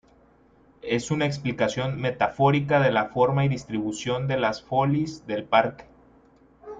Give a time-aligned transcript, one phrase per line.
[0.81, 5.85] Es una explicación metafórica de la forma y distribución de las folies del parque.